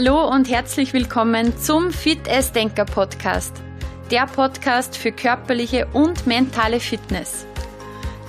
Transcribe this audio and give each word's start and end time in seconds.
Hallo 0.00 0.28
und 0.28 0.48
herzlich 0.48 0.92
willkommen 0.92 1.58
zum 1.58 1.90
Fit 1.90 2.28
as 2.30 2.52
Denker 2.52 2.84
Podcast, 2.84 3.52
der 4.12 4.26
Podcast 4.26 4.96
für 4.96 5.10
körperliche 5.10 5.88
und 5.92 6.24
mentale 6.24 6.78
Fitness. 6.78 7.44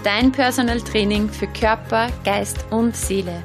Dein 0.03 0.31
Personal 0.31 0.81
Training 0.81 1.29
für 1.29 1.45
Körper, 1.45 2.07
Geist 2.25 2.66
und 2.71 2.95
Seele. 2.95 3.43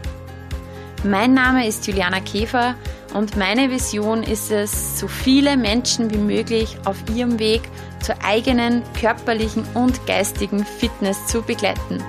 Mein 1.05 1.35
Name 1.35 1.69
ist 1.69 1.87
Juliana 1.87 2.21
Käfer 2.21 2.77
und 3.13 3.37
meine 3.37 3.71
Vision 3.71 4.23
ist 4.23 4.51
es, 4.51 4.99
so 4.99 5.07
viele 5.07 5.59
Menschen 5.59 6.11
wie 6.11 6.17
möglich 6.17 6.79
auf 6.87 6.97
ihrem 7.15 7.39
Weg 7.39 7.61
zur 8.01 8.15
eigenen 8.25 8.83
körperlichen 8.99 9.67
und 9.75 10.07
geistigen 10.07 10.65
Fitness 10.65 11.27
zu 11.27 11.43
begleiten. 11.43 12.03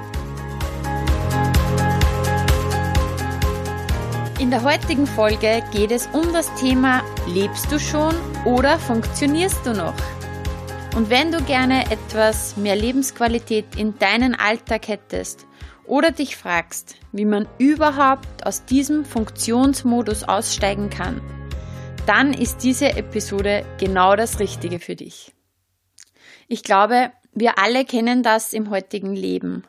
In 4.45 4.51
der 4.51 4.61
heutigen 4.61 5.07
Folge 5.07 5.63
geht 5.71 5.89
es 5.89 6.05
um 6.13 6.31
das 6.31 6.53
Thema 6.53 7.01
Lebst 7.27 7.71
du 7.71 7.79
schon 7.79 8.13
oder 8.45 8.77
funktionierst 8.77 9.65
du 9.65 9.73
noch? 9.73 9.95
Und 10.95 11.09
wenn 11.09 11.31
du 11.31 11.41
gerne 11.41 11.89
etwas 11.89 12.55
mehr 12.55 12.75
Lebensqualität 12.75 13.65
in 13.75 13.97
deinen 13.97 14.35
Alltag 14.35 14.87
hättest 14.87 15.47
oder 15.85 16.11
dich 16.11 16.37
fragst, 16.37 16.95
wie 17.11 17.25
man 17.25 17.47
überhaupt 17.57 18.45
aus 18.45 18.63
diesem 18.65 19.03
Funktionsmodus 19.03 20.23
aussteigen 20.25 20.91
kann, 20.91 21.21
dann 22.05 22.31
ist 22.31 22.59
diese 22.59 22.89
Episode 22.95 23.65
genau 23.79 24.15
das 24.15 24.39
Richtige 24.39 24.77
für 24.77 24.95
dich. 24.95 25.33
Ich 26.47 26.61
glaube, 26.61 27.11
wir 27.33 27.57
alle 27.57 27.83
kennen 27.83 28.21
das 28.21 28.53
im 28.53 28.69
heutigen 28.69 29.15
Leben. 29.15 29.63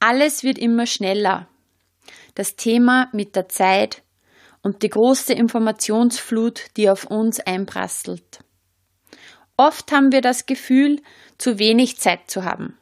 Alles 0.00 0.44
wird 0.44 0.56
immer 0.56 0.86
schneller, 0.86 1.46
das 2.38 2.54
Thema 2.54 3.08
mit 3.12 3.34
der 3.34 3.48
Zeit 3.48 4.04
und 4.62 4.84
die 4.84 4.90
große 4.90 5.32
Informationsflut, 5.32 6.66
die 6.76 6.88
auf 6.88 7.04
uns 7.04 7.40
einprasselt. 7.40 8.44
Oft 9.56 9.90
haben 9.90 10.12
wir 10.12 10.20
das 10.20 10.46
Gefühl, 10.46 11.02
zu 11.36 11.58
wenig 11.58 11.98
Zeit 11.98 12.30
zu 12.30 12.44
haben 12.44 12.78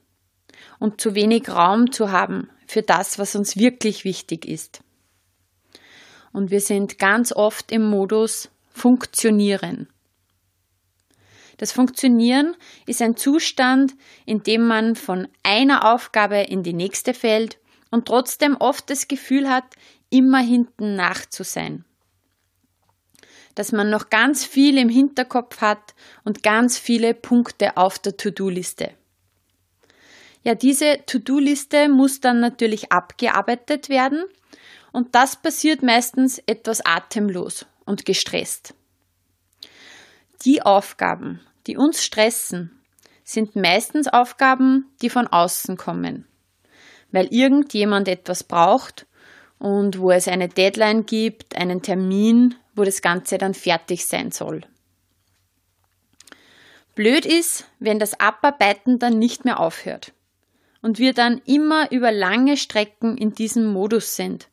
und 0.79 1.01
zu 1.01 1.15
wenig 1.15 1.49
Raum 1.49 1.91
zu 1.91 2.13
haben 2.13 2.51
für 2.67 2.83
das, 2.83 3.19
was 3.19 3.35
uns 3.35 3.57
wirklich 3.57 4.05
wichtig 4.05 4.45
ist. 4.45 4.83
Und 6.35 6.51
wir 6.51 6.61
sind 6.61 6.99
ganz 6.99 7.33
oft 7.33 7.73
im 7.73 7.89
Modus 7.89 8.51
Funktionieren. 8.69 9.89
Das 11.57 11.73
Funktionieren 11.73 12.55
ist 12.87 13.01
ein 13.01 13.17
Zustand, 13.17 13.95
in 14.27 14.43
dem 14.43 14.67
man 14.67 14.97
von 14.97 15.29
einer 15.43 15.95
Aufgabe 15.95 16.41
in 16.43 16.63
die 16.63 16.75
nächste 16.75 17.15
fällt 17.15 17.57
und 17.91 18.07
trotzdem 18.07 18.57
oft 18.57 18.91
das 18.91 19.09
Gefühl 19.09 19.49
hat, 19.49 19.65
immer 20.11 20.39
hinten 20.39 20.97
nach 20.97 21.27
zu 21.27 21.45
sein. 21.45 21.85
Dass 23.55 23.73
man 23.73 23.91
noch 23.91 24.11
ganz 24.11 24.45
viel 24.45 24.79
im 24.79 24.89
Hinterkopf 24.89 25.61
hat 25.61 25.95
und 26.25 26.43
ganz 26.43 26.79
viele 26.79 27.15
Punkte 27.15 27.77
auf 27.77 27.99
der 27.99 28.17
To-Do-Liste. 28.17 28.91
Ja, 30.43 30.55
diese 30.55 30.99
To-Do-Liste 31.07 31.89
muss 31.89 32.21
dann 32.21 32.41
natürlich 32.41 32.93
abgearbeitet 32.93 33.89
werden 33.89 34.25
und 34.93 35.15
das 35.15 35.37
passiert 35.37 35.83
meistens 35.83 36.39
etwas 36.47 36.85
atemlos 36.85 37.67
und 37.85 38.05
gestresst. 38.05 38.75
Die 40.45 40.63
Aufgaben, 40.63 41.41
die 41.67 41.77
uns 41.77 42.05
stressen, 42.05 42.81
sind 43.25 43.57
meistens 43.57 44.07
Aufgaben, 44.07 44.87
die 45.03 45.11
von 45.11 45.27
außen 45.27 45.77
kommen 45.77 46.27
weil 47.17 47.29
irgendjemand 47.31 48.09
etwas 48.09 48.45
braucht 48.45 49.07
und 49.59 49.99
wo 49.99 50.11
es 50.11 50.29
eine 50.29 50.51
Deadline 50.51 51.07
gibt, 51.07 51.57
einen 51.57 51.81
Termin, 51.81 52.57
wo 52.75 52.85
das 52.85 53.01
Ganze 53.01 53.39
dann 53.39 53.55
fertig 53.55 54.05
sein 54.05 54.33
soll. 54.33 54.61
Blöd 56.95 57.25
ist, 57.25 57.65
wenn 57.79 57.99
das 57.99 58.21
Abarbeiten 58.21 58.99
dann 58.99 59.19
nicht 59.19 59.47
mehr 59.47 59.61
aufhört 59.61 60.13
und 60.83 60.99
wir 60.99 61.15
dann 61.15 61.41
immer 61.47 61.91
über 61.91 62.13
lange 62.13 62.59
Strecken 62.59 63.17
in 63.17 63.33
diesem 63.33 63.65
Modus 63.65 64.15
sind 64.15 64.49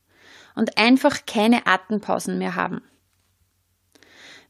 und 0.56 0.78
einfach 0.78 1.25
keine 1.25 1.68
Atempausen 1.68 2.38
mehr 2.38 2.56
haben. 2.56 2.81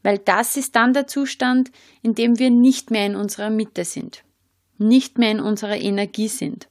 Weil 0.04 0.18
das 0.18 0.56
ist 0.56 0.76
dann 0.76 0.92
der 0.92 1.08
Zustand, 1.08 1.72
in 2.00 2.14
dem 2.14 2.38
wir 2.38 2.50
nicht 2.50 2.92
mehr 2.92 3.06
in 3.06 3.16
unserer 3.16 3.50
Mitte 3.50 3.84
sind, 3.84 4.22
nicht 4.78 5.18
mehr 5.18 5.32
in 5.32 5.40
unserer 5.40 5.78
Energie 5.78 6.28
sind 6.28 6.68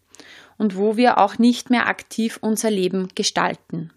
und 0.57 0.77
wo 0.77 0.97
wir 0.97 1.17
auch 1.17 1.37
nicht 1.37 1.69
mehr 1.69 1.87
aktiv 1.87 2.39
unser 2.41 2.69
Leben 2.71 3.09
gestalten. 3.15 3.91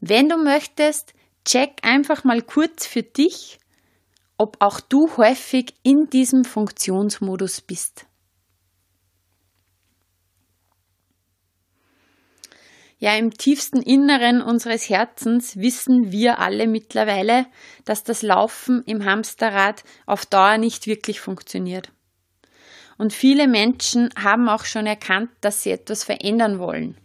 Wenn 0.00 0.28
du 0.28 0.36
möchtest, 0.36 1.14
check 1.44 1.78
einfach 1.82 2.24
mal 2.24 2.42
kurz 2.42 2.86
für 2.86 3.02
dich, 3.02 3.58
ob 4.36 4.56
auch 4.60 4.80
du 4.80 5.16
häufig 5.16 5.74
in 5.82 6.10
diesem 6.10 6.44
Funktionsmodus 6.44 7.60
bist. 7.60 8.06
Ja, 12.98 13.16
im 13.16 13.32
tiefsten 13.32 13.82
Inneren 13.82 14.42
unseres 14.42 14.88
Herzens 14.88 15.56
wissen 15.56 16.12
wir 16.12 16.38
alle 16.38 16.68
mittlerweile, 16.68 17.46
dass 17.84 18.04
das 18.04 18.22
Laufen 18.22 18.84
im 18.84 19.04
Hamsterrad 19.04 19.82
auf 20.06 20.24
Dauer 20.24 20.56
nicht 20.58 20.86
wirklich 20.86 21.20
funktioniert. 21.20 21.90
Und 23.02 23.12
viele 23.12 23.48
Menschen 23.48 24.10
haben 24.14 24.48
auch 24.48 24.64
schon 24.64 24.86
erkannt, 24.86 25.28
dass 25.40 25.64
sie 25.64 25.72
etwas 25.72 26.04
verändern 26.04 26.60
wollen. 26.60 26.96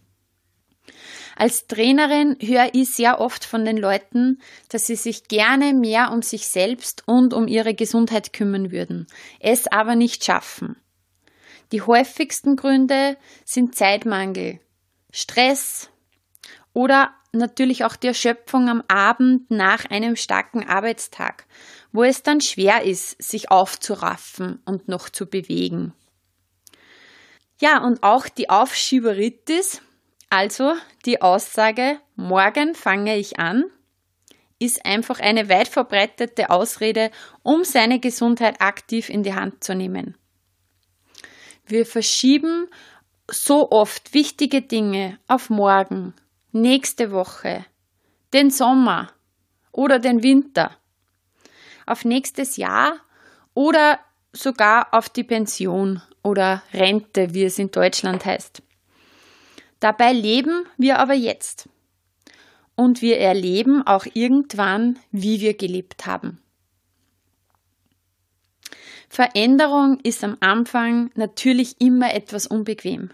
Als 1.36 1.66
Trainerin 1.66 2.38
höre 2.40 2.70
ich 2.74 2.92
sehr 2.94 3.20
oft 3.20 3.44
von 3.44 3.66
den 3.66 3.78
Leuten, 3.78 4.40
dass 4.70 4.86
sie 4.86 4.96
sich 4.96 5.28
gerne 5.28 5.74
mehr 5.74 6.12
um 6.12 6.22
sich 6.22 6.50
selbst 6.50 7.02
und 7.08 7.34
um 7.34 7.48
ihre 7.48 7.74
Gesundheit 7.74 8.32
kümmern 8.32 8.72
würden, 8.72 9.08
es 9.40 9.66
aber 9.66 9.96
nicht 9.96 10.24
schaffen. 10.24 10.76
Die 11.72 11.82
häufigsten 11.82 12.58
Gründe 12.58 13.18
sind 13.44 13.74
Zeitmangel, 13.74 14.60
Stress 15.12 15.90
oder 16.74 17.10
natürlich 17.32 17.86
auch 17.86 17.96
die 17.96 18.08
Erschöpfung 18.10 18.70
am 18.70 18.84
Abend 18.88 19.50
nach 19.50 19.86
einem 19.86 20.16
starken 20.16 20.64
Arbeitstag, 20.64 21.48
wo 21.92 22.04
es 22.04 22.24
dann 22.24 22.42
schwer 22.42 22.84
ist, 22.84 23.22
sich 23.22 23.52
aufzuraffen 23.52 24.62
und 24.66 24.88
noch 24.88 25.10
zu 25.10 25.26
bewegen. 25.26 25.94
Ja, 27.60 27.84
und 27.84 28.04
auch 28.04 28.28
die 28.30 28.50
Aufschieberitis, 28.50 29.82
also 30.30 30.74
die 31.06 31.22
Aussage, 31.22 32.00
morgen 32.16 32.76
fange 32.76 33.18
ich 33.18 33.40
an, 33.40 33.66
ist 34.60 34.86
einfach 34.86 35.20
eine 35.20 35.50
weit 35.50 35.68
verbreitete 35.68 36.50
Ausrede, 36.50 37.12
um 37.44 37.64
seine 37.64 38.00
Gesundheit 38.00 38.62
aktiv 38.62 39.10
in 39.10 39.24
die 39.24 39.34
Hand 39.34 39.64
zu 39.64 39.76
nehmen. 39.76 40.18
Wir 41.66 41.86
verschieben 41.86 42.68
so 43.30 43.72
oft 43.72 44.14
wichtige 44.14 44.62
Dinge 44.62 45.20
auf 45.28 45.50
morgen, 45.50 46.14
nächste 46.52 47.12
Woche, 47.12 47.66
den 48.34 48.52
Sommer 48.52 49.12
oder 49.72 50.00
den 50.00 50.24
Winter, 50.24 50.72
auf 51.88 52.06
nächstes 52.06 52.58
Jahr 52.58 52.98
oder 53.54 54.00
sogar 54.34 54.94
auf 54.94 55.10
die 55.10 55.24
Pension 55.24 56.02
oder 56.22 56.62
Rente, 56.74 57.34
wie 57.34 57.46
es 57.46 57.58
in 57.58 57.72
Deutschland 57.72 58.26
heißt. 58.26 58.62
Dabei 59.80 60.14
leben 60.14 60.66
wir 60.78 61.00
aber 61.00 61.14
jetzt. 61.14 61.70
Und 62.76 63.02
wir 63.02 63.20
erleben 63.20 63.86
auch 63.88 64.06
irgendwann, 64.14 65.00
wie 65.12 65.42
wir 65.42 65.56
gelebt 65.56 66.06
haben. 66.06 66.40
Veränderung 69.10 70.00
ist 70.02 70.24
am 70.24 70.38
Anfang 70.42 71.10
natürlich 71.16 71.80
immer 71.80 72.14
etwas 72.14 72.46
unbequem. 72.46 73.10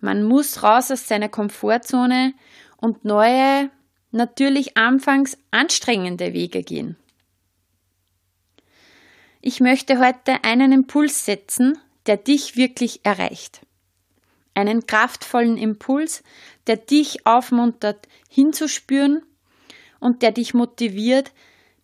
Man 0.00 0.24
muss 0.24 0.62
raus 0.62 0.90
aus 0.90 1.06
seiner 1.06 1.28
Komfortzone 1.28 2.34
und 2.76 3.04
neue, 3.04 3.70
natürlich 4.10 4.76
anfangs 4.76 5.38
anstrengende 5.50 6.32
Wege 6.32 6.62
gehen. 6.62 6.96
Ich 9.40 9.60
möchte 9.60 9.98
heute 9.98 10.44
einen 10.44 10.72
Impuls 10.72 11.24
setzen, 11.24 11.78
der 12.06 12.16
dich 12.16 12.56
wirklich 12.56 13.04
erreicht. 13.04 13.60
Einen 14.54 14.86
kraftvollen 14.86 15.58
Impuls, 15.58 16.22
der 16.66 16.76
dich 16.76 17.26
aufmuntert, 17.26 18.08
hinzuspüren 18.28 19.22
und 20.00 20.22
der 20.22 20.32
dich 20.32 20.54
motiviert, 20.54 21.32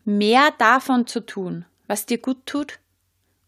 mehr 0.04 0.50
davon 0.58 1.06
zu 1.06 1.20
tun, 1.20 1.64
was 1.86 2.06
dir 2.06 2.18
gut 2.18 2.46
tut 2.46 2.78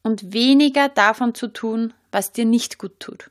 und 0.03 0.33
weniger 0.33 0.89
davon 0.89 1.35
zu 1.35 1.49
tun, 1.49 1.95
was 2.13 2.33
dir 2.33 2.45
nicht 2.45 2.79
gut 2.79 3.01
tut. 3.01 3.31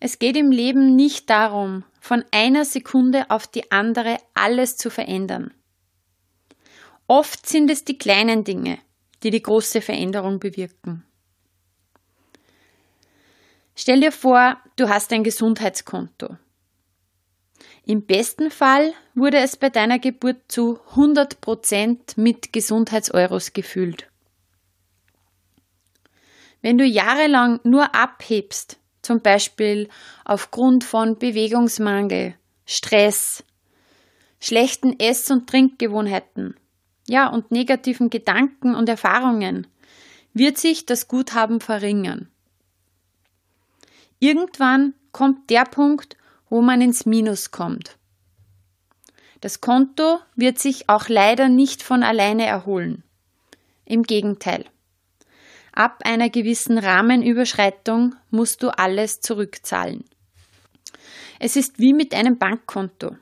Es 0.00 0.18
geht 0.18 0.36
im 0.36 0.50
Leben 0.50 0.96
nicht 0.96 1.30
darum, 1.30 1.84
von 2.00 2.24
einer 2.30 2.66
Sekunde 2.66 3.30
auf 3.30 3.46
die 3.46 3.70
andere 3.72 4.18
alles 4.34 4.76
zu 4.76 4.90
verändern. 4.90 5.54
Oft 7.06 7.46
sind 7.46 7.70
es 7.70 7.84
die 7.84 7.98
kleinen 7.98 8.44
Dinge, 8.44 8.78
die 9.22 9.30
die 9.30 9.42
große 9.42 9.80
Veränderung 9.80 10.40
bewirken. 10.40 11.04
Stell 13.76 14.00
dir 14.00 14.12
vor, 14.12 14.58
du 14.76 14.88
hast 14.88 15.12
ein 15.12 15.24
Gesundheitskonto. 15.24 16.36
Im 17.84 18.06
besten 18.06 18.50
Fall 18.50 18.94
wurde 19.14 19.38
es 19.38 19.56
bei 19.56 19.68
deiner 19.68 19.98
Geburt 19.98 20.40
zu 20.48 20.78
100% 20.94 22.18
mit 22.18 22.52
Gesundheitseuros 22.52 23.52
gefüllt. 23.52 24.08
Wenn 26.62 26.78
du 26.78 26.84
jahrelang 26.84 27.60
nur 27.64 27.94
abhebst, 27.94 28.78
zum 29.02 29.20
Beispiel 29.20 29.90
aufgrund 30.24 30.82
von 30.82 31.18
Bewegungsmangel, 31.18 32.36
Stress, 32.64 33.44
schlechten 34.40 34.98
Ess- 34.98 35.30
und 35.30 35.46
Trinkgewohnheiten, 35.46 36.56
ja, 37.06 37.28
und 37.28 37.50
negativen 37.50 38.10
Gedanken 38.10 38.74
und 38.74 38.88
Erfahrungen, 38.88 39.66
wird 40.32 40.58
sich 40.58 40.86
das 40.86 41.08
Guthaben 41.08 41.60
verringern. 41.60 42.28
Irgendwann 44.18 44.94
kommt 45.12 45.50
der 45.50 45.64
Punkt, 45.64 46.16
wo 46.48 46.62
man 46.62 46.80
ins 46.80 47.06
Minus 47.06 47.50
kommt. 47.50 47.96
Das 49.40 49.60
Konto 49.60 50.20
wird 50.36 50.58
sich 50.58 50.88
auch 50.88 51.08
leider 51.08 51.48
nicht 51.48 51.82
von 51.82 52.02
alleine 52.02 52.46
erholen. 52.46 53.02
Im 53.84 54.02
Gegenteil. 54.02 54.64
Ab 55.72 56.02
einer 56.04 56.30
gewissen 56.30 56.78
Rahmenüberschreitung 56.78 58.14
musst 58.30 58.62
du 58.62 58.70
alles 58.70 59.20
zurückzahlen. 59.20 60.04
Es 61.38 61.56
ist 61.56 61.78
wie 61.78 61.92
mit 61.92 62.14
einem 62.14 62.38
Bankkonto. 62.38 63.16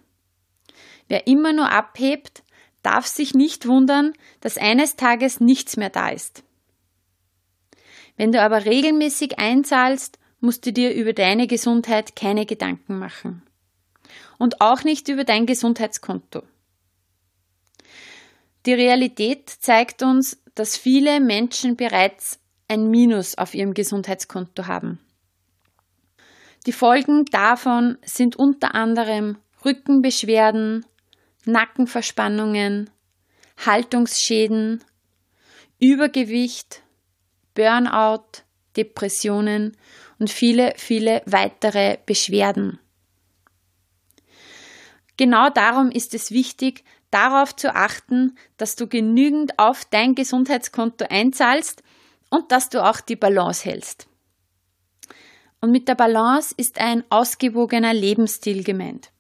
Wer 1.08 1.26
immer 1.26 1.52
nur 1.52 1.70
abhebt, 1.70 2.41
darf 2.82 3.06
sich 3.06 3.34
nicht 3.34 3.66
wundern, 3.66 4.12
dass 4.40 4.58
eines 4.58 4.96
Tages 4.96 5.40
nichts 5.40 5.76
mehr 5.76 5.90
da 5.90 6.08
ist. 6.08 6.42
Wenn 8.16 8.32
du 8.32 8.40
aber 8.40 8.64
regelmäßig 8.64 9.38
einzahlst, 9.38 10.18
musst 10.40 10.66
du 10.66 10.72
dir 10.72 10.92
über 10.94 11.12
deine 11.12 11.46
Gesundheit 11.46 12.16
keine 12.16 12.46
Gedanken 12.46 12.98
machen. 12.98 13.42
Und 14.38 14.60
auch 14.60 14.82
nicht 14.82 15.08
über 15.08 15.24
dein 15.24 15.46
Gesundheitskonto. 15.46 16.42
Die 18.66 18.74
Realität 18.74 19.48
zeigt 19.48 20.02
uns, 20.02 20.42
dass 20.54 20.76
viele 20.76 21.20
Menschen 21.20 21.76
bereits 21.76 22.40
ein 22.68 22.90
Minus 22.90 23.36
auf 23.38 23.54
ihrem 23.54 23.74
Gesundheitskonto 23.74 24.66
haben. 24.66 24.98
Die 26.66 26.72
Folgen 26.72 27.24
davon 27.26 27.98
sind 28.04 28.36
unter 28.36 28.74
anderem 28.74 29.38
Rückenbeschwerden, 29.64 30.86
Nackenverspannungen, 31.44 32.90
Haltungsschäden, 33.64 34.84
Übergewicht, 35.80 36.82
Burnout, 37.54 38.44
Depressionen 38.76 39.76
und 40.18 40.30
viele, 40.30 40.74
viele 40.76 41.22
weitere 41.26 41.98
Beschwerden. 42.06 42.78
Genau 45.16 45.50
darum 45.50 45.90
ist 45.90 46.14
es 46.14 46.30
wichtig, 46.30 46.84
darauf 47.10 47.54
zu 47.54 47.74
achten, 47.74 48.36
dass 48.56 48.76
du 48.76 48.86
genügend 48.88 49.58
auf 49.58 49.84
dein 49.84 50.14
Gesundheitskonto 50.14 51.04
einzahlst 51.08 51.82
und 52.30 52.50
dass 52.50 52.70
du 52.70 52.82
auch 52.82 53.00
die 53.00 53.16
Balance 53.16 53.68
hältst. 53.68 54.08
Und 55.60 55.70
mit 55.70 55.86
der 55.86 55.94
Balance 55.94 56.54
ist 56.56 56.80
ein 56.80 57.04
ausgewogener 57.10 57.94
Lebensstil 57.94 58.64
gemeint. 58.64 59.11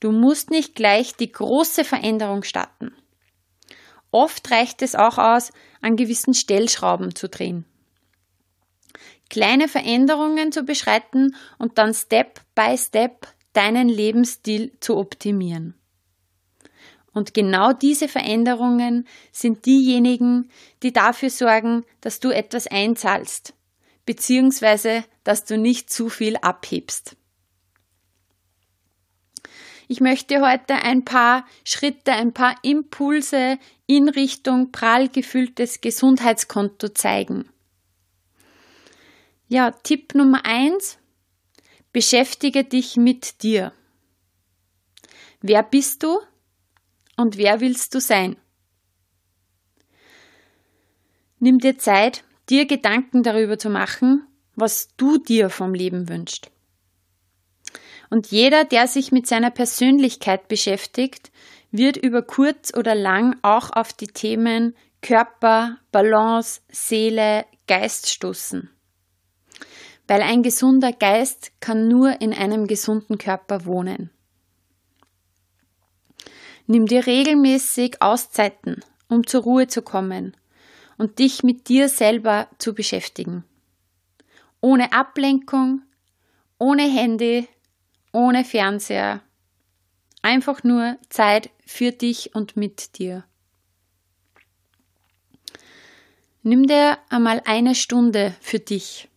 Du 0.00 0.12
musst 0.12 0.50
nicht 0.50 0.74
gleich 0.74 1.16
die 1.16 1.32
große 1.32 1.84
Veränderung 1.84 2.44
starten. 2.44 2.92
Oft 4.10 4.50
reicht 4.50 4.82
es 4.82 4.94
auch 4.94 5.18
aus, 5.18 5.52
an 5.80 5.96
gewissen 5.96 6.34
Stellschrauben 6.34 7.14
zu 7.14 7.28
drehen. 7.28 7.64
Kleine 9.28 9.68
Veränderungen 9.68 10.52
zu 10.52 10.62
beschreiten 10.62 11.36
und 11.58 11.76
dann 11.78 11.92
Step 11.92 12.40
by 12.54 12.78
Step 12.78 13.26
deinen 13.52 13.88
Lebensstil 13.88 14.72
zu 14.80 14.96
optimieren. 14.96 15.74
Und 17.12 17.34
genau 17.34 17.72
diese 17.72 18.06
Veränderungen 18.06 19.06
sind 19.32 19.66
diejenigen, 19.66 20.50
die 20.82 20.92
dafür 20.92 21.30
sorgen, 21.30 21.84
dass 22.00 22.20
du 22.20 22.30
etwas 22.30 22.68
einzahlst, 22.68 23.54
beziehungsweise 24.06 25.04
dass 25.24 25.44
du 25.44 25.58
nicht 25.58 25.90
zu 25.90 26.08
viel 26.08 26.36
abhebst. 26.36 27.17
Ich 29.88 30.00
möchte 30.00 30.40
heute 30.40 30.74
ein 30.76 31.04
paar 31.04 31.44
Schritte, 31.64 32.12
ein 32.12 32.32
paar 32.32 32.54
Impulse 32.62 33.58
in 33.86 34.08
Richtung 34.08 34.70
prall 34.70 35.08
gefülltes 35.08 35.80
Gesundheitskonto 35.80 36.90
zeigen. 36.90 37.48
Ja, 39.48 39.72
Tipp 39.72 40.14
Nummer 40.14 40.44
eins: 40.44 40.98
Beschäftige 41.92 42.64
dich 42.64 42.96
mit 42.96 43.42
dir. 43.42 43.72
Wer 45.40 45.62
bist 45.62 46.02
du? 46.02 46.20
und 47.18 47.36
wer 47.36 47.60
willst 47.60 47.94
du 47.94 48.00
sein? 48.00 48.36
Nimm 51.40 51.58
dir 51.58 51.76
Zeit, 51.78 52.24
dir 52.48 52.66
Gedanken 52.66 53.22
darüber 53.22 53.58
zu 53.58 53.68
machen, 53.68 54.26
was 54.54 54.88
du 54.96 55.18
dir 55.18 55.50
vom 55.50 55.74
Leben 55.74 56.08
wünschst. 56.08 56.50
Und 58.10 58.28
jeder, 58.28 58.64
der 58.64 58.86
sich 58.86 59.12
mit 59.12 59.26
seiner 59.26 59.50
Persönlichkeit 59.50 60.48
beschäftigt, 60.48 61.30
wird 61.70 61.96
über 61.96 62.22
kurz 62.22 62.74
oder 62.74 62.94
lang 62.94 63.36
auch 63.42 63.70
auf 63.70 63.92
die 63.92 64.06
Themen 64.06 64.74
Körper, 65.02 65.78
Balance, 65.92 66.60
Seele, 66.70 67.44
Geist 67.66 68.10
stoßen. 68.10 68.70
Weil 70.06 70.22
ein 70.22 70.42
gesunder 70.42 70.92
Geist 70.92 71.52
kann 71.60 71.86
nur 71.86 72.20
in 72.20 72.32
einem 72.32 72.66
gesunden 72.66 73.18
Körper 73.18 73.66
wohnen. 73.66 74.10
Nimm 76.66 76.86
dir 76.86 77.06
regelmäßig 77.06 78.00
Auszeiten, 78.00 78.82
um 79.08 79.26
zur 79.26 79.42
Ruhe 79.42 79.66
zu 79.68 79.82
kommen 79.82 80.36
und 80.96 81.18
dich 81.18 81.42
mit 81.42 81.68
dir 81.68 81.88
selber 81.88 82.48
zu 82.58 82.74
beschäftigen. 82.74 83.44
Ohne 84.60 84.92
Ablenkung, 84.92 85.82
ohne 86.58 86.82
Handy, 86.82 87.46
ohne 88.12 88.44
Fernseher. 88.44 89.22
Einfach 90.22 90.64
nur 90.64 90.98
Zeit 91.08 91.50
für 91.64 91.92
dich 91.92 92.34
und 92.34 92.56
mit 92.56 92.98
dir. 92.98 93.24
Nimm 96.42 96.66
dir 96.66 96.98
einmal 97.08 97.42
eine 97.44 97.74
Stunde 97.74 98.34
für 98.40 98.58
dich. 98.58 99.08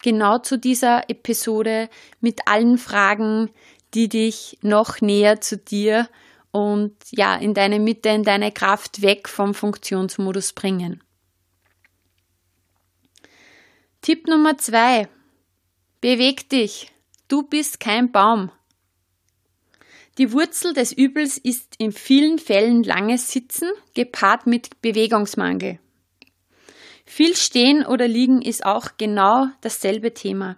genau 0.02 0.38
zu 0.38 0.58
dieser 0.58 1.10
Episode 1.10 1.90
mit 2.20 2.40
allen 2.46 2.78
Fragen, 2.78 3.50
die 3.94 4.08
dich 4.08 4.58
noch 4.62 5.02
näher 5.02 5.42
zu 5.42 5.58
dir 5.58 6.08
und 6.50 6.94
ja, 7.10 7.36
in 7.36 7.52
deine 7.52 7.78
Mitte, 7.78 8.08
in 8.08 8.24
deine 8.24 8.52
Kraft 8.52 9.02
weg 9.02 9.28
vom 9.28 9.52
Funktionsmodus 9.54 10.54
bringen. 10.54 11.02
Tipp 14.02 14.26
Nummer 14.26 14.56
zwei. 14.58 15.08
Beweg 16.00 16.48
dich. 16.48 16.92
Du 17.28 17.42
bist 17.42 17.80
kein 17.80 18.12
Baum. 18.12 18.50
Die 20.16 20.32
Wurzel 20.32 20.72
des 20.72 20.92
Übels 20.92 21.38
ist 21.38 21.74
in 21.78 21.92
vielen 21.92 22.38
Fällen 22.38 22.82
langes 22.82 23.30
Sitzen, 23.30 23.68
gepaart 23.94 24.46
mit 24.46 24.80
Bewegungsmangel. 24.82 25.78
Viel 27.04 27.36
Stehen 27.36 27.86
oder 27.86 28.08
Liegen 28.08 28.42
ist 28.42 28.64
auch 28.64 28.90
genau 28.98 29.46
dasselbe 29.60 30.14
Thema. 30.14 30.56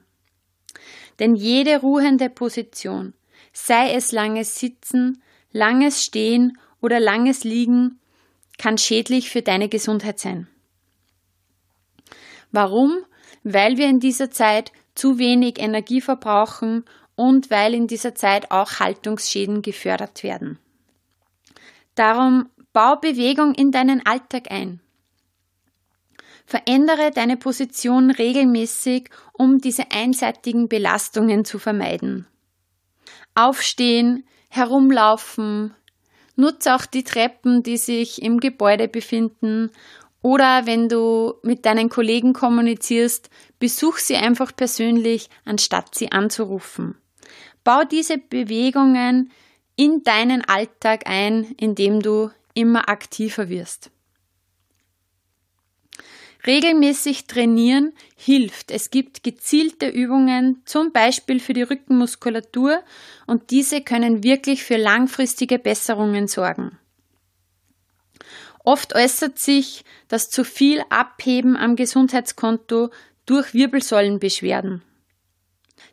Denn 1.19 1.35
jede 1.35 1.81
ruhende 1.81 2.31
Position, 2.31 3.15
sei 3.53 3.93
es 3.93 4.13
langes 4.13 4.59
Sitzen, 4.59 5.23
Langes 5.53 6.05
Stehen 6.05 6.57
oder 6.81 7.01
langes 7.01 7.43
Liegen 7.43 7.99
kann 8.59 8.79
schädlich 8.79 9.31
für 9.31 9.43
deine 9.43 9.69
Gesundheit 9.69 10.21
sein. 10.21 10.47
Warum? 12.53 13.05
Weil 13.43 13.77
wir 13.77 13.89
in 13.89 14.01
dieser 14.01 14.31
Zeit 14.31 14.73
zu 14.95 15.19
wenig 15.19 15.59
Energie 15.59 16.01
verbrauchen 16.01 16.85
und 17.15 17.51
weil 17.51 17.75
in 17.75 17.87
dieser 17.87 18.15
Zeit 18.15 18.51
auch 18.51 18.81
Haltungsschäden 18.81 19.63
gefördert 19.63 20.23
werden. 20.23 20.59
Darum 21.95 22.49
bau 22.73 22.97
Bewegung 22.97 23.55
in 23.55 23.73
deinen 23.73 24.05
Alltag 24.07 24.51
ein. 24.51 24.81
Verändere 26.47 27.11
deine 27.13 27.37
Position 27.37 28.11
regelmäßig, 28.11 29.09
um 29.33 29.59
diese 29.59 29.93
einseitigen 29.93 30.69
Belastungen 30.69 31.45
zu 31.45 31.59
vermeiden. 31.59 32.27
Aufstehen, 33.35 34.25
herumlaufen, 34.49 35.75
nutze 36.37 36.75
auch 36.75 36.87
die 36.87 37.05
Treppen, 37.05 37.63
die 37.63 37.77
sich 37.77 38.23
im 38.23 38.41
Gebäude 38.41 38.89
befinden 38.89 39.71
oder 40.23 40.67
wenn 40.67 40.89
du 40.89 41.35
mit 41.43 41.65
deinen 41.65 41.89
Kollegen 41.89 42.33
kommunizierst, 42.33 43.31
besuch 43.59 43.99
sie 43.99 44.17
einfach 44.17 44.55
persönlich, 44.55 45.31
anstatt 45.45 45.95
sie 45.95 46.13
anzurufen. 46.13 46.97
Bau 47.65 47.85
diese 47.85 48.19
Bewegungen 48.19 49.31
in 49.77 50.03
deinen 50.03 50.45
Alltag 50.45 51.05
ein, 51.07 51.55
indem 51.57 52.01
du 52.01 52.31
immer 52.55 52.89
aktiver 52.89 53.49
wirst. 53.49 53.91
Regelmäßig 56.47 57.27
trainieren 57.27 57.93
hilft. 58.17 58.71
Es 58.71 58.91
gibt 58.91 59.23
gezielte 59.23 59.89
Übungen, 59.89 60.63
zum 60.65 60.91
Beispiel 60.93 61.39
für 61.39 61.53
die 61.53 61.63
Rückenmuskulatur, 61.63 62.83
und 63.27 63.51
diese 63.51 63.83
können 63.83 64.23
wirklich 64.25 64.65
für 64.65 64.79
langfristige 64.79 65.59
Besserungen 65.59 66.29
sorgen. 66.29 66.80
Oft 68.65 68.95
äußert 68.95 69.39
sich 69.39 69.85
das 70.09 70.31
zu 70.31 70.45
viel 70.45 70.83
Abheben 70.91 71.57
am 71.57 71.77
Gesundheitskonto 71.77 72.91
durch 73.27 73.55
Wirbelsäulenbeschwerden. 73.55 74.83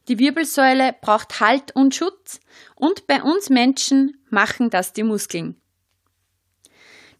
Die 0.07 0.19
Wirbelsäule 0.19 0.95
braucht 1.01 1.39
Halt 1.39 1.75
und 1.75 1.95
Schutz 1.95 2.39
und 2.75 3.07
bei 3.07 3.21
uns 3.21 3.49
Menschen 3.49 4.17
machen 4.29 4.69
das 4.69 4.93
die 4.93 5.03
Muskeln. 5.03 5.55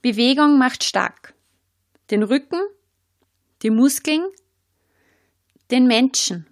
Bewegung 0.02 0.58
macht 0.58 0.84
stark. 0.84 1.34
Den 2.12 2.24
Rücken, 2.24 2.60
die 3.62 3.70
Muskeln, 3.70 4.26
den 5.72 5.88
Menschen. 5.88 6.48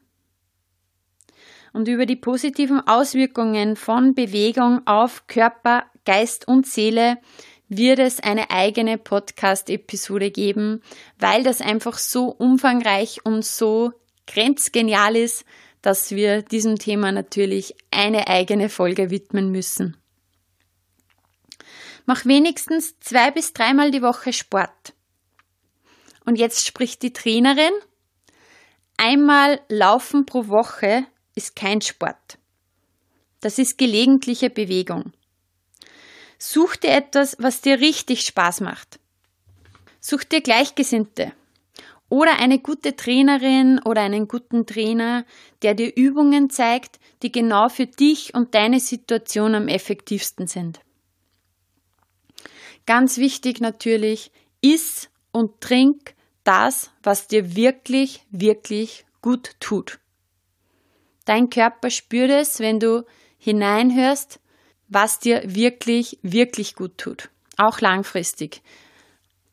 Und 1.72 1.88
über 1.88 2.06
die 2.06 2.16
positiven 2.16 2.86
Auswirkungen 2.86 3.75
von 3.75 4.16
Bewegung 4.16 4.86
auf 4.88 5.28
Körper, 5.28 5.86
Geist 6.06 6.48
und 6.48 6.68
Seele 6.68 7.18
wird 7.67 8.00
es 8.00 8.19
eine 8.19 8.51
eigene 8.51 8.98
Podcast-Episode 8.98 10.31
geben, 10.31 10.81
weil 11.17 11.43
das 11.43 11.62
einfach 11.62 11.98
so 11.98 12.27
umfangreich 12.27 13.25
und 13.25 13.43
so 13.43 13.91
grenzgenial 14.27 15.15
ist, 15.15 15.45
dass 15.81 16.12
wir 16.12 16.41
diesem 16.41 16.77
Thema 16.77 17.12
natürlich 17.12 17.75
eine 17.91 18.27
eigene 18.27 18.69
Folge 18.69 19.12
widmen 19.12 19.51
müssen. 19.51 19.98
Mach 22.05 22.25
wenigstens 22.25 23.00
zwei 23.00 23.31
bis 23.31 23.53
dreimal 23.53 23.91
die 23.91 24.01
Woche 24.01 24.31
Sport. 24.31 24.93
Und 26.25 26.38
jetzt 26.38 26.65
spricht 26.65 27.01
die 27.01 27.13
Trainerin. 27.13 27.74
Einmal 28.98 29.60
laufen 29.69 30.25
pro 30.25 30.48
Woche 30.48 31.05
ist 31.36 31.55
kein 31.55 31.81
Sport. 31.81 32.38
Das 33.41 33.60
ist 33.60 33.77
gelegentliche 33.77 34.50
Bewegung. 34.50 35.13
Such 36.38 36.75
dir 36.75 36.92
etwas, 36.92 37.38
was 37.39 37.62
dir 37.62 37.80
richtig 37.80 38.22
Spaß 38.22 38.62
macht. 38.62 39.00
Such 40.00 40.24
dir 40.24 40.42
Gleichgesinnte 40.42 41.34
oder 42.10 42.39
eine 42.39 42.60
gute 42.60 42.96
Trainerin 42.96 43.80
oder 43.84 44.01
einen 44.01 44.27
guten 44.27 44.65
Trainer, 44.65 45.25
der 45.62 45.74
dir 45.74 45.96
Übungen 45.96 46.50
zeigt, 46.50 47.00
die 47.24 47.32
genau 47.32 47.70
für 47.70 47.88
dich 47.88 48.34
und 48.34 48.54
deine 48.54 48.80
Situation 48.80 49.56
am 49.56 49.68
effektivsten 49.68 50.48
sind. 50.48 50.80
Ganz 52.86 53.18
wichtig 53.18 53.62
natürlich, 53.62 54.32
iss 54.62 55.10
und 55.32 55.60
trink 55.60 56.13
das, 56.44 56.92
was 57.01 57.27
dir 57.27 57.56
wirklich, 57.56 58.24
wirklich 58.30 59.06
gut 59.22 59.56
tut. 59.60 60.00
Dein 61.25 61.50
Körper 61.50 61.89
spürt 61.89 62.30
es, 62.30 62.60
wenn 62.60 62.80
du 62.80 63.04
hineinhörst, 63.39 64.39
was 64.96 65.20
dir 65.20 65.44
wirklich, 65.46 66.18
wirklich 66.22 66.74
gut 66.74 66.98
tut. 66.98 67.30
Auch 67.58 67.82
langfristig. 67.82 68.62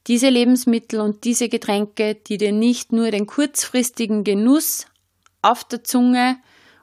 Diese 0.07 0.29
Lebensmittel 0.29 1.01
und 1.01 1.25
diese 1.25 1.49
Getränke, 1.49 2.15
die 2.15 2.39
dir 2.39 2.53
nicht 2.53 2.93
nur 2.93 3.11
den 3.11 3.27
kurzfristigen 3.27 4.23
Genuss 4.23 4.87
auf 5.43 5.65
der 5.65 5.83
Zunge 5.83 6.37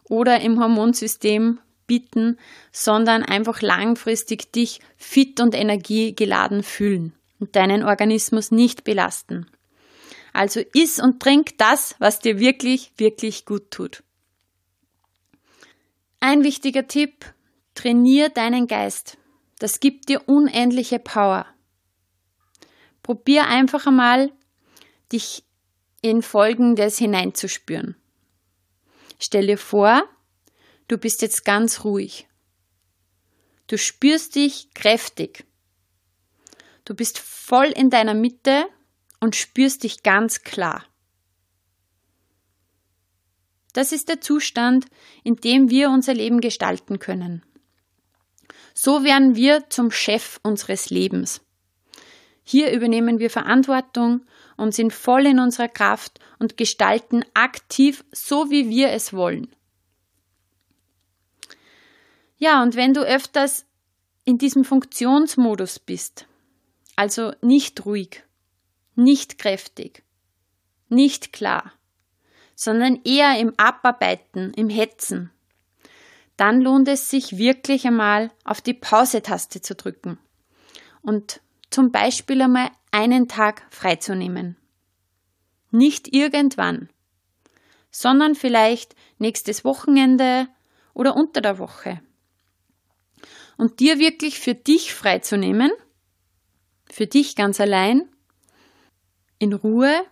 oder 0.09 0.41
im 0.41 0.59
Hormonsystem 0.59 1.59
bieten, 1.87 2.37
sondern 2.73 3.23
einfach 3.23 3.61
langfristig 3.61 4.51
dich 4.51 4.81
fit 4.97 5.39
und 5.39 5.55
energiegeladen 5.55 6.61
fühlen 6.61 7.13
und 7.39 7.55
deinen 7.55 7.83
Organismus 7.83 8.51
nicht 8.51 8.83
belasten. 8.83 9.47
Also 10.33 10.59
iss 10.73 10.99
und 10.99 11.21
trink 11.21 11.57
das, 11.57 11.95
was 11.99 12.19
dir 12.19 12.39
wirklich, 12.39 12.91
wirklich 12.97 13.45
gut 13.45 13.71
tut. 13.71 14.03
Ein 16.19 16.43
wichtiger 16.43 16.85
Tipp, 16.85 17.25
trainier 17.79 18.27
deinen 18.27 18.67
Geist. 18.67 19.17
Das 19.57 19.79
gibt 19.79 20.09
dir 20.09 20.27
unendliche 20.27 20.99
Power. 20.99 21.45
Probier 23.03 23.47
einfach 23.47 23.87
einmal, 23.87 24.33
dich 25.13 25.45
in 26.01 26.21
Folgendes 26.21 26.97
hineinzuspüren. 26.97 27.95
Stell 29.17 29.47
dir 29.47 29.57
vor, 29.57 30.03
du 30.89 30.97
bist 30.97 31.21
jetzt 31.21 31.45
ganz 31.45 31.85
ruhig. 31.85 32.27
Du 33.67 33.77
spürst 33.77 34.35
dich 34.35 34.73
kräftig. 34.73 35.45
Du 36.83 36.95
bist 36.95 37.17
voll 37.17 37.67
in 37.67 37.89
deiner 37.89 38.13
Mitte 38.13 38.65
und 39.21 39.37
spürst 39.37 39.83
dich 39.83 40.03
ganz 40.03 40.41
klar. 40.43 40.83
Das 43.71 43.93
ist 43.93 44.09
der 44.09 44.19
Zustand, 44.19 44.87
in 45.23 45.37
dem 45.37 45.69
wir 45.69 45.89
unser 45.91 46.13
Leben 46.13 46.41
gestalten 46.41 46.99
können. 46.99 47.45
So 48.73 49.03
werden 49.03 49.35
wir 49.35 49.69
zum 49.69 49.91
Chef 49.91 50.39
unseres 50.43 50.89
Lebens. 50.89 51.41
Hier 52.43 52.71
übernehmen 52.71 53.19
wir 53.19 53.29
Verantwortung 53.29 54.25
und 54.57 54.73
sind 54.73 54.91
voll 54.91 55.25
in 55.27 55.39
unserer 55.39 55.67
Kraft 55.67 56.19
und 56.39 56.57
gestalten 56.57 57.23
aktiv 57.33 58.03
so, 58.11 58.49
wie 58.49 58.69
wir 58.69 58.89
es 58.89 59.13
wollen. 59.13 59.53
Ja, 62.37 62.63
und 62.63 62.75
wenn 62.75 62.93
du 62.93 63.01
öfters 63.01 63.65
in 64.23 64.37
diesem 64.37 64.63
Funktionsmodus 64.63 65.79
bist, 65.79 66.25
also 66.95 67.33
nicht 67.41 67.85
ruhig, 67.85 68.23
nicht 68.95 69.37
kräftig, 69.37 70.03
nicht 70.87 71.33
klar, 71.33 71.73
sondern 72.55 72.99
eher 73.03 73.39
im 73.39 73.53
Abarbeiten, 73.57 74.53
im 74.53 74.69
Hetzen, 74.69 75.31
dann 76.39 76.61
lohnt 76.61 76.87
es 76.87 77.09
sich 77.09 77.37
wirklich 77.37 77.85
einmal 77.85 78.31
auf 78.45 78.61
die 78.61 78.73
Pause-Taste 78.73 79.61
zu 79.61 79.75
drücken 79.75 80.17
und 81.01 81.41
zum 81.69 81.91
Beispiel 81.91 82.41
einmal 82.41 82.69
einen 82.91 83.27
Tag 83.27 83.67
freizunehmen. 83.69 84.55
Nicht 85.71 86.13
irgendwann, 86.13 86.89
sondern 87.91 88.35
vielleicht 88.35 88.95
nächstes 89.17 89.65
Wochenende 89.65 90.47
oder 90.93 91.15
unter 91.15 91.41
der 91.41 91.59
Woche. 91.59 92.01
Und 93.57 93.81
dir 93.81 93.99
wirklich 93.99 94.39
für 94.39 94.55
dich 94.55 94.93
freizunehmen, 94.93 95.71
für 96.89 97.05
dich 97.05 97.35
ganz 97.35 97.59
allein 97.59 98.07
in 99.39 99.51
Ruhe, 99.51 100.05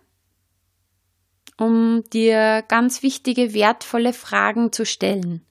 um 1.58 2.04
dir 2.12 2.64
ganz 2.68 3.02
wichtige, 3.02 3.54
wertvolle 3.54 4.12
Fragen 4.12 4.74
zu 4.74 4.86
stellen. 4.86 5.47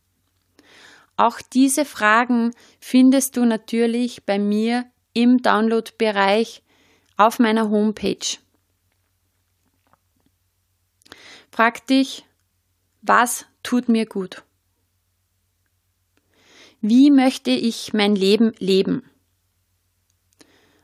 Auch 1.16 1.40
diese 1.40 1.84
Fragen 1.84 2.52
findest 2.78 3.36
du 3.36 3.44
natürlich 3.44 4.24
bei 4.24 4.38
mir 4.38 4.84
im 5.14 5.38
Download-Bereich 5.38 6.62
auf 7.16 7.38
meiner 7.38 7.70
Homepage. 7.70 8.38
Frag 11.50 11.86
dich, 11.86 12.26
was 13.00 13.46
tut 13.62 13.88
mir 13.88 14.04
gut? 14.04 14.44
Wie 16.82 17.10
möchte 17.10 17.50
ich 17.50 17.94
mein 17.94 18.14
Leben 18.14 18.52
leben? 18.58 19.02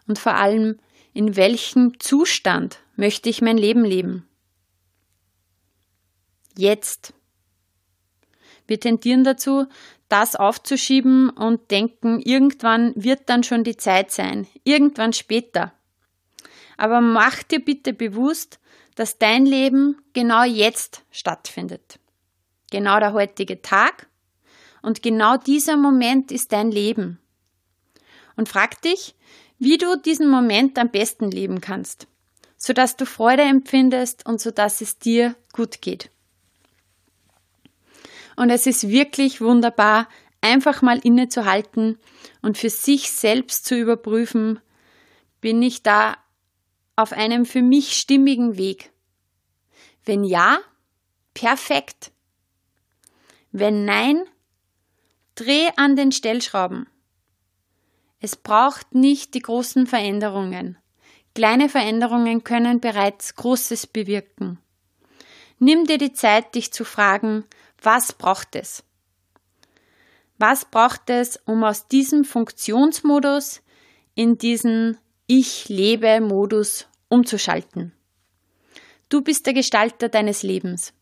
Und 0.06 0.18
vor 0.18 0.34
allem, 0.34 0.78
in 1.12 1.36
welchem 1.36 2.00
Zustand 2.00 2.78
möchte 2.96 3.28
ich 3.28 3.42
mein 3.42 3.58
Leben 3.58 3.84
leben? 3.84 4.26
Jetzt. 6.56 7.12
Wir 8.66 8.80
tendieren 8.80 9.24
dazu, 9.24 9.66
das 10.12 10.36
aufzuschieben 10.36 11.30
und 11.30 11.70
denken, 11.70 12.20
irgendwann 12.20 12.92
wird 12.94 13.30
dann 13.30 13.42
schon 13.42 13.64
die 13.64 13.78
Zeit 13.78 14.10
sein, 14.10 14.46
irgendwann 14.62 15.14
später. 15.14 15.72
Aber 16.76 17.00
mach 17.00 17.42
dir 17.42 17.64
bitte 17.64 17.94
bewusst, 17.94 18.60
dass 18.94 19.18
dein 19.18 19.46
Leben 19.46 20.02
genau 20.12 20.44
jetzt 20.44 21.02
stattfindet. 21.10 21.98
Genau 22.70 23.00
der 23.00 23.14
heutige 23.14 23.62
Tag 23.62 24.06
und 24.82 25.02
genau 25.02 25.38
dieser 25.38 25.78
Moment 25.78 26.30
ist 26.30 26.52
dein 26.52 26.70
Leben. 26.70 27.18
Und 28.36 28.50
frag 28.50 28.82
dich, 28.82 29.14
wie 29.58 29.78
du 29.78 29.96
diesen 29.96 30.28
Moment 30.28 30.78
am 30.78 30.90
besten 30.90 31.30
leben 31.30 31.60
kannst, 31.62 32.06
sodass 32.58 32.96
du 32.96 33.06
Freude 33.06 33.42
empfindest 33.42 34.26
und 34.26 34.40
sodass 34.40 34.82
es 34.82 34.98
dir 34.98 35.36
gut 35.52 35.80
geht. 35.80 36.10
Und 38.36 38.50
es 38.50 38.66
ist 38.66 38.88
wirklich 38.88 39.40
wunderbar, 39.40 40.08
einfach 40.40 40.82
mal 40.82 40.98
innezuhalten 40.98 41.98
und 42.42 42.58
für 42.58 42.70
sich 42.70 43.10
selbst 43.10 43.64
zu 43.64 43.76
überprüfen, 43.76 44.60
bin 45.40 45.62
ich 45.62 45.82
da 45.82 46.16
auf 46.96 47.12
einem 47.12 47.46
für 47.46 47.62
mich 47.62 47.96
stimmigen 47.96 48.56
Weg? 48.56 48.92
Wenn 50.04 50.24
ja, 50.24 50.58
perfekt. 51.34 52.12
Wenn 53.52 53.84
nein, 53.84 54.24
dreh 55.34 55.68
an 55.76 55.96
den 55.96 56.12
Stellschrauben. 56.12 56.86
Es 58.20 58.36
braucht 58.36 58.94
nicht 58.94 59.34
die 59.34 59.40
großen 59.40 59.86
Veränderungen. 59.86 60.78
Kleine 61.34 61.68
Veränderungen 61.68 62.44
können 62.44 62.80
bereits 62.80 63.34
Großes 63.34 63.86
bewirken. 63.86 64.58
Nimm 65.58 65.86
dir 65.86 65.98
die 65.98 66.12
Zeit, 66.12 66.54
dich 66.54 66.72
zu 66.72 66.84
fragen, 66.84 67.44
was 67.82 68.12
braucht 68.12 68.56
es? 68.56 68.84
Was 70.38 70.64
braucht 70.64 71.10
es, 71.10 71.38
um 71.44 71.62
aus 71.62 71.88
diesem 71.88 72.24
Funktionsmodus 72.24 73.62
in 74.14 74.38
diesen 74.38 74.98
Ich 75.26 75.68
lebe 75.68 76.20
Modus 76.20 76.86
umzuschalten? 77.08 77.92
Du 79.08 79.20
bist 79.20 79.46
der 79.46 79.54
Gestalter 79.54 80.08
deines 80.08 80.42
Lebens. 80.42 80.94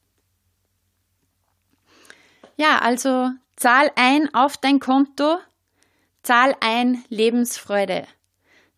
Ja, 2.56 2.80
also 2.80 3.30
zahl 3.56 3.90
ein 3.96 4.34
auf 4.34 4.56
dein 4.56 4.80
Konto, 4.80 5.38
zahl 6.22 6.54
ein 6.60 7.04
Lebensfreude. 7.08 8.06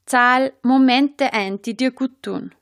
Zahl 0.06 0.52
Momente 0.62 1.32
ein, 1.32 1.62
die 1.62 1.76
dir 1.76 1.90
gut 1.90 2.22
tun. 2.22 2.54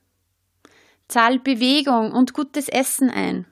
Zahl 1.07 1.39
Bewegung 1.39 2.13
und 2.13 2.33
gutes 2.33 2.69
Essen 2.69 3.09
ein. 3.09 3.45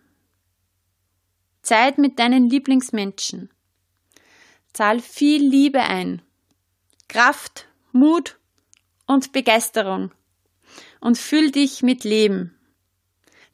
Zeit 1.61 1.97
mit 1.97 2.19
deinen 2.19 2.49
Lieblingsmenschen. 2.49 3.49
Zahl 4.73 4.99
viel 4.99 5.41
Liebe 5.41 5.81
ein. 5.81 6.21
Kraft, 7.07 7.67
Mut 7.91 8.37
und 9.07 9.31
Begeisterung. 9.31 10.11
Und 11.01 11.17
füll 11.17 11.51
dich 11.51 11.81
mit 11.81 12.03
Leben. 12.03 12.55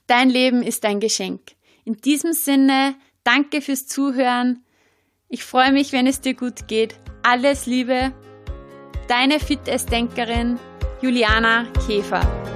Dein 0.08 0.30
Leben 0.30 0.62
ist 0.62 0.86
ein 0.86 1.00
Geschenk. 1.00 1.56
In 1.84 1.98
diesem 1.98 2.34
Sinne, 2.34 2.96
danke 3.24 3.62
fürs 3.62 3.88
Zuhören. 3.88 4.64
Ich 5.30 5.44
freue 5.44 5.72
mich, 5.72 5.92
wenn 5.92 6.08
es 6.08 6.22
dir 6.22 6.34
gut 6.34 6.68
geht. 6.68 7.00
Alles 7.24 7.66
Liebe 7.66 8.14
Deine 9.08 9.40
Fitnessdenkerin 9.40 10.60
Juliana 11.02 11.68
Käfer. 11.86 12.55